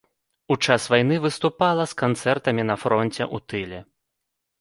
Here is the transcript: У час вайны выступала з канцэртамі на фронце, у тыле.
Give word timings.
У 0.53 0.55
час 0.67 0.85
вайны 0.93 1.15
выступала 1.25 1.83
з 1.91 1.97
канцэртамі 2.03 2.65
на 2.71 2.75
фронце, 2.85 3.29
у 3.37 3.41
тыле. 3.55 3.83